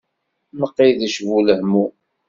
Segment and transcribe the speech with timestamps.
[0.59, 1.89] Mqidec bu lehmum.